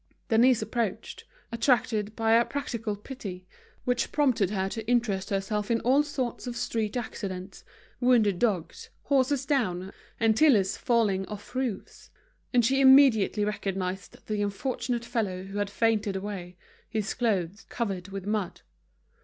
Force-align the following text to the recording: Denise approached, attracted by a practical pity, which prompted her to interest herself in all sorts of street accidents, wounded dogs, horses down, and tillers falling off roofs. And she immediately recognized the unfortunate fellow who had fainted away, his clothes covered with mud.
Denise 0.29 0.63
approached, 0.63 1.25
attracted 1.51 2.15
by 2.15 2.31
a 2.33 2.43
practical 2.43 2.95
pity, 2.95 3.45
which 3.85 4.11
prompted 4.11 4.49
her 4.49 4.67
to 4.67 4.87
interest 4.87 5.29
herself 5.29 5.69
in 5.69 5.79
all 5.81 6.01
sorts 6.01 6.47
of 6.47 6.57
street 6.57 6.97
accidents, 6.97 7.63
wounded 7.99 8.39
dogs, 8.39 8.89
horses 9.03 9.45
down, 9.45 9.93
and 10.19 10.35
tillers 10.35 10.75
falling 10.75 11.23
off 11.27 11.53
roofs. 11.53 12.09
And 12.51 12.65
she 12.65 12.81
immediately 12.81 13.45
recognized 13.45 14.25
the 14.25 14.41
unfortunate 14.41 15.05
fellow 15.05 15.43
who 15.43 15.59
had 15.59 15.69
fainted 15.69 16.15
away, 16.15 16.57
his 16.89 17.13
clothes 17.13 17.67
covered 17.69 18.07
with 18.07 18.25
mud. 18.25 18.61